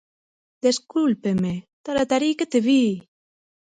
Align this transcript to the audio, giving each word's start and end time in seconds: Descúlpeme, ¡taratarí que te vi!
Descúlpeme, 0.65 1.53
¡taratarí 1.85 2.31
que 2.39 2.45
te 2.51 2.59
vi! 2.67 2.83